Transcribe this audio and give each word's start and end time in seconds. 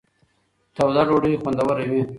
توده 0.75 1.01
ډوډۍ 1.07 1.33
خوندوره 1.41 1.83
وي. 1.91 2.01